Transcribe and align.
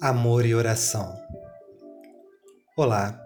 Amor 0.00 0.46
e 0.46 0.54
Oração. 0.54 1.20
Olá, 2.76 3.20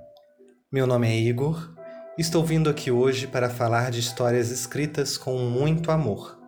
meu 0.73 0.87
nome 0.87 1.07
é 1.07 1.15
Igor. 1.15 1.71
Estou 2.17 2.42
vindo 2.42 2.71
aqui 2.71 2.91
hoje 2.91 3.26
para 3.26 3.50
falar 3.50 3.91
de 3.91 4.00
histórias 4.00 4.50
escritas 4.50 5.19
com 5.19 5.37
muito 5.37 5.91
amor. 5.91 6.41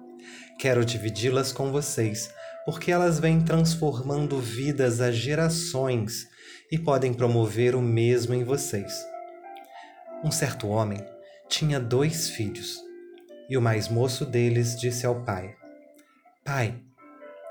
Quero 0.59 0.83
dividi-las 0.83 1.53
com 1.53 1.71
vocês, 1.71 2.33
porque 2.65 2.91
elas 2.91 3.21
vêm 3.21 3.43
transformando 3.43 4.39
vidas 4.39 5.03
a 5.03 5.13
gerações 5.13 6.27
e 6.73 6.79
podem 6.79 7.13
promover 7.13 7.75
o 7.75 7.83
mesmo 7.83 8.33
em 8.33 8.45
vocês. 8.45 9.05
Um 10.25 10.31
certo 10.31 10.69
homem 10.69 11.05
tinha 11.51 11.79
dois 11.79 12.31
filhos, 12.31 12.79
e 13.51 13.59
o 13.59 13.63
mais 13.63 13.91
moço 13.91 14.25
deles 14.25 14.75
disse 14.75 15.05
ao 15.05 15.23
pai: 15.23 15.55
Pai, 16.43 16.81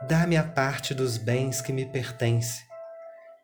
Dá-me 0.08 0.36
a 0.36 0.44
parte 0.44 0.94
dos 0.94 1.18
bens 1.18 1.62
que 1.62 1.72
me 1.72 1.86
pertence. 1.86 2.62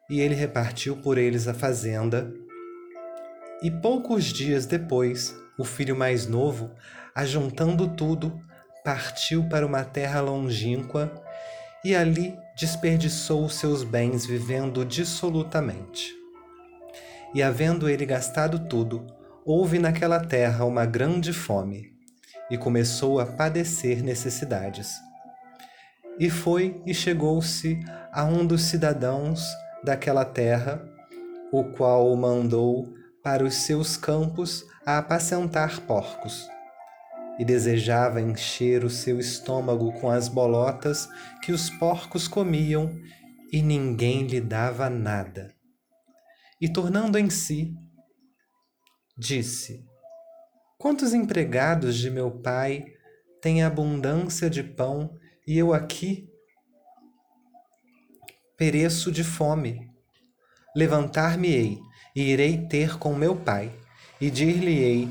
E 0.10 0.20
ele 0.20 0.36
repartiu 0.36 0.98
por 0.98 1.18
eles 1.18 1.48
a 1.48 1.54
fazenda. 1.54 2.34
E 3.64 3.72
poucos 3.72 4.26
dias 4.26 4.66
depois, 4.66 5.34
o 5.58 5.64
filho 5.64 5.96
mais 5.96 6.28
novo, 6.28 6.72
ajuntando 7.16 7.88
tudo, 7.88 8.38
partiu 8.84 9.48
para 9.48 9.66
uma 9.66 9.86
terra 9.86 10.20
longínqua 10.20 11.10
e 11.86 11.96
ali 11.96 12.38
desperdiçou 12.58 13.48
seus 13.48 13.86
bens 13.86 14.26
vivendo 14.26 14.84
dissolutamente. 14.84 16.14
E 17.34 17.42
havendo 17.42 17.88
ele 17.88 18.06
gastado 18.06 18.68
tudo, 18.68 19.08
houve 19.46 19.80
naquela 19.80 20.20
terra 20.20 20.66
uma 20.66 20.86
grande 20.86 21.32
fome, 21.32 21.94
e 22.52 22.58
começou 22.58 23.20
a 23.22 23.26
padecer 23.26 24.04
necessidades 24.04 25.08
e 26.20 26.30
foi 26.30 26.82
e 26.86 26.94
chegou-se 26.94 27.80
a 28.12 28.26
um 28.26 28.46
dos 28.46 28.64
cidadãos 28.64 29.42
daquela 29.84 30.26
terra, 30.26 30.86
o 31.52 31.64
qual 31.64 32.12
o 32.12 32.18
mandou 32.18 32.94
para 33.24 33.44
os 33.44 33.54
seus 33.56 33.96
campos 33.96 34.66
a 34.86 34.98
apacentar 34.98 35.80
porcos. 35.82 36.48
E 37.40 37.46
desejava 37.46 38.20
encher 38.20 38.84
o 38.84 38.90
seu 38.90 39.18
estômago 39.18 39.94
com 39.94 40.10
as 40.10 40.28
bolotas 40.28 41.08
que 41.42 41.54
os 41.54 41.70
porcos 41.70 42.28
comiam, 42.28 42.92
e 43.52 43.62
ninguém 43.62 44.28
lhe 44.28 44.42
dava 44.42 44.90
nada. 44.90 45.56
E 46.62 46.68
tornando 46.68 47.18
em 47.18 47.30
si, 47.30 47.74
disse: 49.18 49.86
Quantos 50.78 51.14
empregados 51.14 51.96
de 51.98 52.12
meu 52.12 52.30
pai 52.30 52.86
têm 53.42 53.64
abundância 53.64 54.50
de 54.50 54.62
pão 54.62 55.18
e 55.50 55.58
eu 55.58 55.74
aqui 55.74 56.30
pereço 58.56 59.12
de 59.12 59.24
fome. 59.24 59.90
Levantar-me-ei 60.76 61.80
e 62.16 62.22
irei 62.22 62.68
ter 62.68 63.00
com 63.00 63.16
meu 63.16 63.36
pai, 63.36 63.74
e 64.22 64.30
dir-lhe-ei: 64.30 65.10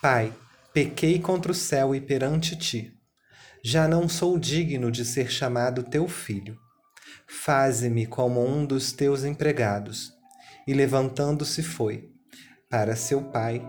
Pai, 0.00 0.32
pequei 0.72 1.18
contra 1.18 1.52
o 1.52 1.54
céu 1.54 1.94
e 1.94 2.00
perante 2.00 2.56
ti. 2.56 2.98
Já 3.62 3.86
não 3.86 4.08
sou 4.08 4.38
digno 4.38 4.90
de 4.90 5.04
ser 5.04 5.30
chamado 5.30 5.82
teu 5.82 6.08
filho. 6.08 6.58
Faze-me 7.26 8.06
como 8.06 8.42
um 8.42 8.64
dos 8.64 8.90
teus 8.90 9.22
empregados. 9.22 10.14
E 10.66 10.72
levantando-se 10.72 11.62
foi 11.62 12.10
para 12.70 12.96
seu 12.96 13.20
pai, 13.20 13.62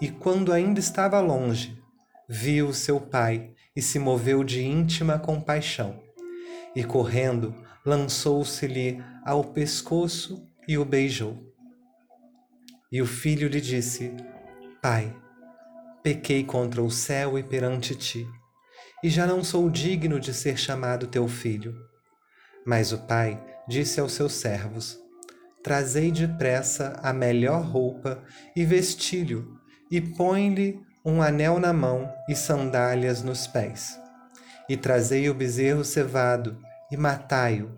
e 0.00 0.10
quando 0.10 0.52
ainda 0.52 0.80
estava 0.80 1.20
longe, 1.20 1.80
viu 2.28 2.74
seu 2.74 3.00
pai 3.00 3.54
e 3.74 3.80
se 3.82 3.98
moveu 3.98 4.44
de 4.44 4.62
íntima 4.62 5.18
compaixão. 5.18 6.02
E 6.74 6.84
correndo, 6.84 7.54
lançou-se-lhe 7.84 9.02
ao 9.24 9.44
pescoço 9.44 10.46
e 10.66 10.78
o 10.78 10.84
beijou. 10.84 11.52
E 12.90 13.00
o 13.00 13.06
filho 13.06 13.48
lhe 13.48 13.60
disse: 13.60 14.14
Pai, 14.80 15.14
pequei 16.02 16.44
contra 16.44 16.82
o 16.82 16.90
céu 16.90 17.38
e 17.38 17.42
perante 17.42 17.94
ti, 17.94 18.26
e 19.02 19.08
já 19.08 19.26
não 19.26 19.42
sou 19.42 19.68
digno 19.70 20.20
de 20.20 20.32
ser 20.32 20.56
chamado 20.56 21.06
teu 21.06 21.26
filho. 21.26 21.74
Mas 22.66 22.92
o 22.92 22.98
pai 22.98 23.42
disse 23.68 24.00
aos 24.00 24.12
seus 24.12 24.32
servos: 24.34 24.98
Trazei 25.62 26.10
depressa 26.10 26.98
a 27.02 27.12
melhor 27.12 27.62
roupa 27.62 28.22
e 28.54 28.64
vestilho, 28.64 29.58
e 29.90 30.00
põe-lhe 30.00 30.80
um 31.04 31.20
anel 31.20 31.58
na 31.58 31.72
mão 31.72 32.12
e 32.28 32.36
sandálias 32.36 33.22
nos 33.22 33.46
pés. 33.46 33.98
E 34.68 34.76
trazei 34.76 35.28
o 35.28 35.34
bezerro 35.34 35.84
cevado, 35.84 36.56
e 36.90 36.96
matai-o, 36.96 37.70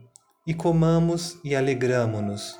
e 0.47 0.53
comamos 0.53 1.39
e 1.43 1.57
alegramo-nos, 1.57 2.59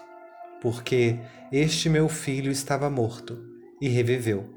porque 0.63 1.19
este 1.53 1.91
meu 1.91 2.09
filho 2.09 2.51
estava 2.51 2.89
morto 2.89 3.39
e 3.81 3.89
reviveu. 3.89 4.55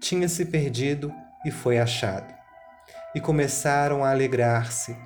Tinha-se 0.00 0.44
perdido 0.44 1.12
e 1.44 1.50
foi 1.50 1.78
achado. 1.78 2.32
E 3.14 3.20
começaram 3.20 4.04
a 4.04 4.10
alegrar-se, 4.10 4.96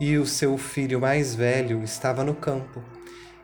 e 0.00 0.16
o 0.16 0.26
seu 0.26 0.56
filho 0.56 1.00
mais 1.00 1.34
velho 1.34 1.82
estava 1.82 2.24
no 2.24 2.34
campo. 2.34 2.82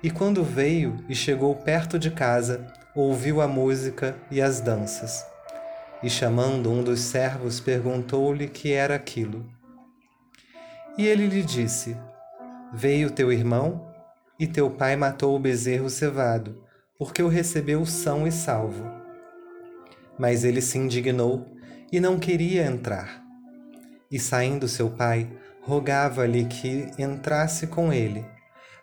E 0.02 0.10
quando 0.10 0.42
veio 0.42 0.96
e 1.08 1.14
chegou 1.14 1.54
perto 1.54 1.98
de 1.98 2.10
casa, 2.10 2.72
ouviu 2.94 3.40
a 3.40 3.46
música 3.46 4.16
e 4.30 4.40
as 4.40 4.60
danças 4.60 5.31
e 6.02 6.10
chamando 6.10 6.70
um 6.70 6.82
dos 6.82 7.00
servos, 7.00 7.60
perguntou-lhe 7.60 8.48
que 8.48 8.72
era 8.72 8.94
aquilo. 8.94 9.48
E 10.98 11.06
ele 11.06 11.26
lhe 11.26 11.42
disse: 11.42 11.96
Veio 12.72 13.10
teu 13.10 13.32
irmão, 13.32 13.88
e 14.38 14.46
teu 14.46 14.70
pai 14.70 14.96
matou 14.96 15.36
o 15.36 15.38
bezerro 15.38 15.88
cevado, 15.88 16.64
porque 16.98 17.22
o 17.22 17.28
recebeu 17.28 17.86
são 17.86 18.26
e 18.26 18.32
salvo. 18.32 18.84
Mas 20.18 20.42
ele 20.42 20.60
se 20.60 20.76
indignou 20.76 21.46
e 21.90 22.00
não 22.00 22.18
queria 22.18 22.66
entrar. 22.66 23.22
E 24.10 24.18
saindo 24.18 24.68
seu 24.68 24.90
pai, 24.90 25.30
rogava-lhe 25.62 26.44
que 26.46 26.90
entrasse 26.98 27.68
com 27.68 27.92
ele. 27.92 28.26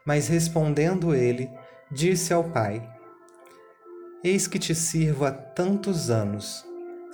Mas 0.06 0.28
respondendo 0.28 1.13
ele, 1.13 1.50
disse 1.91 2.34
ao 2.34 2.46
pai: 2.46 2.81
Eis 4.24 4.47
que 4.47 4.57
te 4.57 4.74
sirvo 4.74 5.25
há 5.25 5.31
tantos 5.31 6.09
anos 6.09 6.69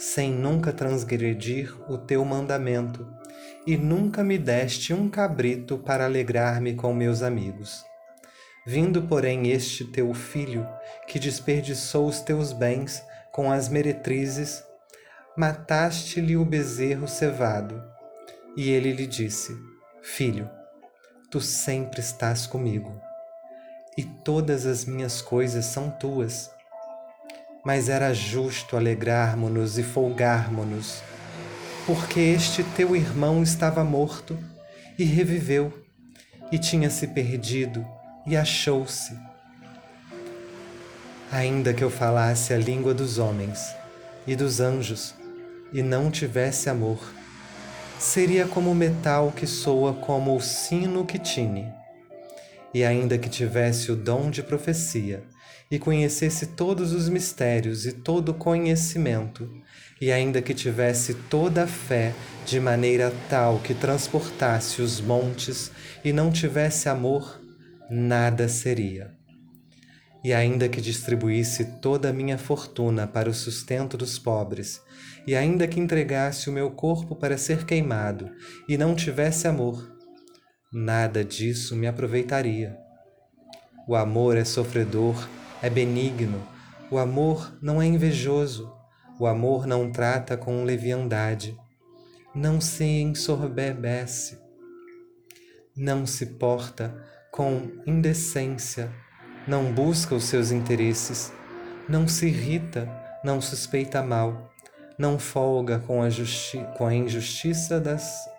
sem 0.05 0.31
nunca 0.31 0.71
transgredir 0.71 1.75
o 1.91 1.97
teu 1.97 2.23
mandamento, 2.23 3.11
e 3.65 3.75
nunca 3.75 4.23
me 4.23 4.37
deste 4.37 4.93
um 4.93 5.09
cabrito 5.09 5.79
para 5.79 6.05
alegrar-me 6.05 6.75
com 6.75 6.93
meus 6.93 7.23
amigos. 7.23 7.83
Vindo, 8.67 9.01
porém, 9.01 9.49
este 9.49 9.83
teu 9.83 10.13
filho, 10.13 10.65
que 11.07 11.17
desperdiçou 11.17 12.07
os 12.07 12.21
teus 12.21 12.53
bens 12.53 13.03
com 13.31 13.51
as 13.51 13.67
meretrizes, 13.67 14.63
mataste-lhe 15.35 16.37
o 16.37 16.45
bezerro 16.45 17.07
cevado. 17.07 17.83
E 18.55 18.69
ele 18.69 18.91
lhe 18.91 19.07
disse: 19.07 19.57
Filho, 20.03 20.47
tu 21.31 21.41
sempre 21.41 21.99
estás 21.99 22.45
comigo, 22.45 23.01
e 23.97 24.03
todas 24.03 24.67
as 24.67 24.85
minhas 24.85 25.19
coisas 25.19 25.65
são 25.65 25.89
tuas 25.89 26.54
mas 27.65 27.89
era 27.89 28.13
justo 28.13 28.77
alegrarmos-nos 28.77 29.79
e 29.79 29.83
folgarmos-nos, 29.83 31.01
porque 31.87 32.19
este 32.19 32.63
teu 32.63 32.95
irmão 32.95 33.41
estava 33.41 33.83
morto 33.83 34.37
e 34.99 35.03
reviveu, 35.03 35.73
e 36.51 36.59
tinha 36.59 36.91
se 36.91 37.07
perdido 37.07 37.83
e 38.27 38.37
achou-se. 38.37 39.17
Ainda 41.31 41.73
que 41.73 41.83
eu 41.83 41.89
falasse 41.89 42.53
a 42.53 42.57
língua 42.57 42.93
dos 42.93 43.17
homens 43.17 43.75
e 44.27 44.35
dos 44.35 44.59
anjos 44.59 45.15
e 45.73 45.81
não 45.81 46.11
tivesse 46.11 46.69
amor, 46.69 46.99
seria 47.97 48.47
como 48.47 48.71
o 48.71 48.75
metal 48.75 49.33
que 49.35 49.47
soa 49.47 49.91
como 49.91 50.35
o 50.35 50.41
sino 50.41 51.03
que 51.03 51.17
tine. 51.17 51.73
E 52.73 52.85
ainda 52.85 53.17
que 53.17 53.27
tivesse 53.27 53.91
o 53.91 53.95
dom 53.95 54.29
de 54.29 54.43
profecia 54.43 55.23
e 55.69 55.79
conhecesse 55.79 56.47
todos 56.47 56.93
os 56.93 57.09
mistérios 57.09 57.85
e 57.85 57.91
todo 57.91 58.29
o 58.29 58.33
conhecimento, 58.33 59.49
e 59.99 60.11
ainda 60.11 60.41
que 60.41 60.53
tivesse 60.53 61.13
toda 61.13 61.63
a 61.63 61.67
fé 61.67 62.13
de 62.45 62.59
maneira 62.59 63.13
tal 63.29 63.59
que 63.59 63.73
transportasse 63.73 64.81
os 64.81 65.01
montes 65.01 65.71
e 66.03 66.11
não 66.11 66.31
tivesse 66.31 66.89
amor, 66.89 67.41
nada 67.89 68.47
seria. 68.47 69.13
E 70.23 70.33
ainda 70.33 70.67
que 70.67 70.81
distribuísse 70.81 71.79
toda 71.79 72.09
a 72.09 72.13
minha 72.13 72.37
fortuna 72.37 73.07
para 73.07 73.29
o 73.29 73.33
sustento 73.33 73.95
dos 73.95 74.17
pobres, 74.17 74.81
e 75.27 75.35
ainda 75.35 75.67
que 75.67 75.79
entregasse 75.79 76.49
o 76.49 76.53
meu 76.53 76.71
corpo 76.71 77.15
para 77.15 77.37
ser 77.37 77.65
queimado 77.65 78.29
e 78.67 78.77
não 78.77 78.95
tivesse 78.95 79.47
amor, 79.47 79.95
nada 80.71 81.23
disso 81.23 81.75
me 81.75 81.87
aproveitaria. 81.87 82.84
O 83.87 83.95
amor 83.95 84.35
é 84.35 84.43
sofredor 84.43 85.15
é 85.61 85.69
benigno, 85.69 86.41
o 86.91 86.97
amor 86.99 87.57
não 87.61 87.81
é 87.81 87.85
invejoso, 87.85 88.71
o 89.19 89.25
amor 89.25 89.65
não 89.65 89.91
trata 89.91 90.37
com 90.37 90.63
leviandade, 90.63 91.57
não 92.35 92.61
se 92.61 92.83
ensorbebece, 92.83 94.39
não 95.75 96.05
se 96.05 96.25
porta 96.25 96.95
com 97.31 97.71
indecência, 97.85 98.91
não 99.47 99.71
busca 99.71 100.13
os 100.13 100.25
seus 100.25 100.51
interesses, 100.51 101.33
não 101.89 102.07
se 102.07 102.27
irrita, 102.27 102.87
não 103.23 103.41
suspeita 103.41 104.03
mal, 104.03 104.53
não 104.99 105.17
folga 105.17 105.79
com 105.79 106.03
a, 106.03 106.07
com 106.77 106.85
a 106.85 106.93
injustiça 106.93 107.79
das, 107.79 108.29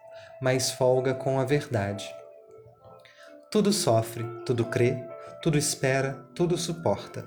mas 0.40 0.70
folga 0.70 1.14
com 1.14 1.40
a 1.40 1.44
verdade. 1.44 2.08
Tudo 3.50 3.72
sofre, 3.72 4.24
tudo 4.44 4.64
crê, 4.64 5.02
tudo 5.42 5.58
espera, 5.58 6.26
tudo 6.34 6.56
suporta. 6.56 7.26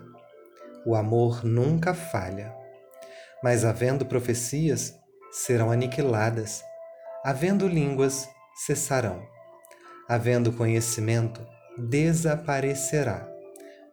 O 0.85 0.95
amor 0.95 1.43
nunca 1.43 1.93
falha. 1.93 2.53
Mas 3.43 3.63
havendo 3.63 4.05
profecias, 4.05 4.95
serão 5.31 5.71
aniquiladas. 5.71 6.63
Havendo 7.23 7.67
línguas, 7.67 8.27
cessarão. 8.65 9.21
Havendo 10.07 10.51
conhecimento, 10.51 11.45
desaparecerá. 11.77 13.27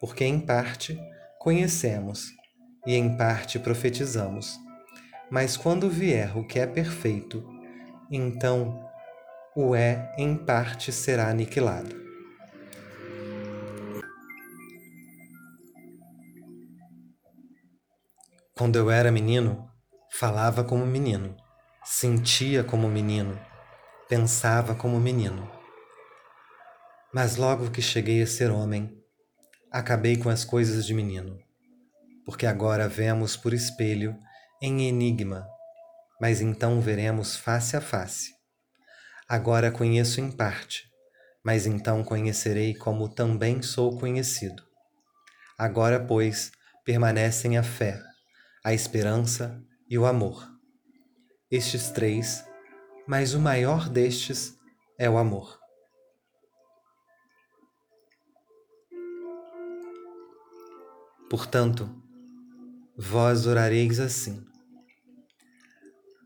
Porque 0.00 0.24
em 0.24 0.40
parte 0.40 0.98
conhecemos 1.38 2.28
e 2.86 2.94
em 2.94 3.16
parte 3.16 3.58
profetizamos. 3.58 4.58
Mas 5.30 5.56
quando 5.56 5.90
vier 5.90 6.36
o 6.36 6.46
que 6.46 6.58
é 6.58 6.66
perfeito, 6.66 7.44
então 8.10 8.88
o 9.54 9.74
é 9.74 10.12
em 10.16 10.36
parte 10.36 10.92
será 10.92 11.28
aniquilado. 11.28 12.05
Quando 18.58 18.76
eu 18.76 18.90
era 18.90 19.12
menino, 19.12 19.70
falava 20.10 20.64
como 20.64 20.86
menino, 20.86 21.36
sentia 21.84 22.64
como 22.64 22.88
menino, 22.88 23.38
pensava 24.08 24.74
como 24.74 24.98
menino. 24.98 25.46
Mas 27.12 27.36
logo 27.36 27.70
que 27.70 27.82
cheguei 27.82 28.22
a 28.22 28.26
ser 28.26 28.50
homem, 28.50 28.98
acabei 29.70 30.16
com 30.16 30.30
as 30.30 30.42
coisas 30.42 30.86
de 30.86 30.94
menino, 30.94 31.38
porque 32.24 32.46
agora 32.46 32.88
vemos 32.88 33.36
por 33.36 33.52
espelho 33.52 34.18
em 34.62 34.88
enigma, 34.88 35.46
mas 36.18 36.40
então 36.40 36.80
veremos 36.80 37.36
face 37.36 37.76
a 37.76 37.80
face. 37.82 38.30
Agora 39.28 39.70
conheço 39.70 40.18
em 40.18 40.32
parte, 40.32 40.84
mas 41.44 41.66
então 41.66 42.02
conhecerei 42.02 42.74
como 42.74 43.06
também 43.06 43.60
sou 43.60 43.98
conhecido. 43.98 44.62
Agora, 45.58 46.00
pois, 46.00 46.52
permanecem 46.86 47.58
a 47.58 47.62
fé, 47.62 48.05
a 48.66 48.74
esperança 48.74 49.64
e 49.88 49.96
o 49.96 50.04
amor. 50.04 50.44
Estes 51.48 51.88
três, 51.92 52.44
mas 53.06 53.32
o 53.32 53.38
maior 53.38 53.88
destes 53.88 54.58
é 54.98 55.08
o 55.08 55.16
amor. 55.16 55.56
Portanto, 61.30 61.88
vós 62.98 63.46
orareis 63.46 64.00
assim: 64.00 64.44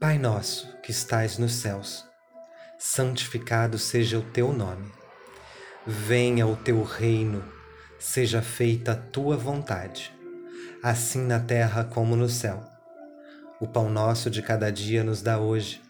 Pai 0.00 0.16
nosso 0.16 0.80
que 0.80 0.90
estais 0.90 1.36
nos 1.36 1.52
céus, 1.52 2.06
santificado 2.78 3.78
seja 3.78 4.18
o 4.18 4.22
teu 4.30 4.50
nome. 4.50 4.90
Venha 5.86 6.46
o 6.46 6.56
teu 6.56 6.82
reino, 6.84 7.44
seja 7.98 8.40
feita 8.40 8.92
a 8.92 8.96
tua 8.96 9.36
vontade 9.36 10.18
assim 10.82 11.26
na 11.26 11.38
terra 11.38 11.84
como 11.84 12.16
no 12.16 12.28
céu. 12.28 12.64
O 13.60 13.66
pão 13.66 13.90
nosso 13.90 14.30
de 14.30 14.40
cada 14.40 14.72
dia 14.72 15.04
nos 15.04 15.20
dá 15.20 15.38
hoje, 15.38 15.82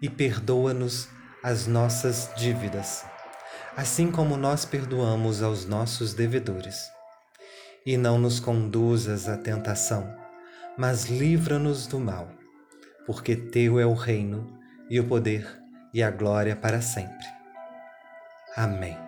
e 0.00 0.08
perdoa-nos 0.08 1.08
as 1.42 1.66
nossas 1.66 2.30
dívidas, 2.36 3.04
assim 3.76 4.10
como 4.10 4.36
nós 4.36 4.64
perdoamos 4.64 5.42
aos 5.42 5.66
nossos 5.66 6.14
devedores. 6.14 6.90
E 7.84 7.96
não 7.96 8.18
nos 8.18 8.40
conduzas 8.40 9.28
à 9.28 9.36
tentação, 9.36 10.12
mas 10.76 11.06
livra-nos 11.06 11.86
do 11.86 12.00
mal, 12.00 12.28
porque 13.06 13.36
teu 13.36 13.78
é 13.78 13.86
o 13.86 13.94
reino, 13.94 14.58
e 14.88 14.98
o 14.98 15.04
poder, 15.06 15.46
e 15.92 16.02
a 16.02 16.10
glória 16.10 16.56
para 16.56 16.80
sempre. 16.80 17.26
Amém. 18.56 19.05